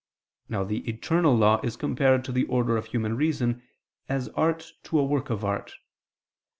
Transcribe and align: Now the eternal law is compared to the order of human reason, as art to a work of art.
Now 0.49 0.63
the 0.63 0.79
eternal 0.89 1.35
law 1.37 1.59
is 1.61 1.77
compared 1.77 2.25
to 2.25 2.31
the 2.31 2.45
order 2.47 2.75
of 2.75 2.87
human 2.87 3.15
reason, 3.15 3.61
as 4.09 4.29
art 4.29 4.71
to 4.85 4.97
a 4.97 5.05
work 5.05 5.29
of 5.29 5.45
art. 5.45 5.75